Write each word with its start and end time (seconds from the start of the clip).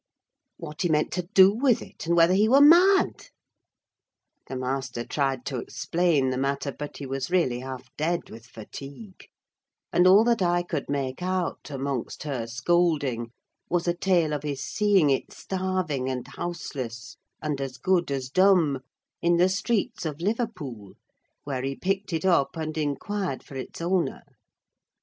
What 0.57 0.81
he 0.81 0.89
meant 0.89 1.11
to 1.11 1.27
do 1.31 1.53
with 1.53 1.79
it, 1.79 2.07
and 2.07 2.17
whether 2.17 2.33
he 2.33 2.49
were 2.49 2.59
mad? 2.59 3.27
The 4.47 4.55
master 4.55 5.05
tried 5.05 5.45
to 5.45 5.59
explain 5.59 6.31
the 6.31 6.39
matter; 6.39 6.71
but 6.71 6.97
he 6.97 7.05
was 7.05 7.29
really 7.29 7.59
half 7.59 7.87
dead 7.97 8.31
with 8.31 8.47
fatigue, 8.47 9.27
and 9.93 10.07
all 10.07 10.23
that 10.23 10.41
I 10.41 10.63
could 10.63 10.89
make 10.89 11.21
out, 11.21 11.69
amongst 11.69 12.23
her 12.23 12.47
scolding, 12.47 13.29
was 13.69 13.87
a 13.87 13.93
tale 13.93 14.33
of 14.33 14.41
his 14.41 14.63
seeing 14.63 15.11
it 15.11 15.31
starving, 15.31 16.09
and 16.09 16.27
houseless, 16.29 17.17
and 17.39 17.61
as 17.61 17.77
good 17.77 18.09
as 18.09 18.31
dumb, 18.31 18.79
in 19.21 19.37
the 19.37 19.49
streets 19.49 20.03
of 20.03 20.19
Liverpool, 20.19 20.93
where 21.43 21.61
he 21.61 21.75
picked 21.75 22.11
it 22.11 22.25
up 22.25 22.57
and 22.57 22.75
inquired 22.75 23.43
for 23.43 23.55
its 23.55 23.79
owner. 23.79 24.23